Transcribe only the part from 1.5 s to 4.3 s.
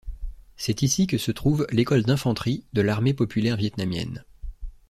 l'École d'Infanterie de l'armée populaire vietnamienne.